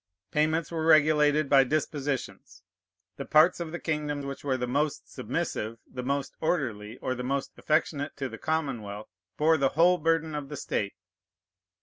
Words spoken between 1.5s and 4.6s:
dispositions. The parts of the kingdom which were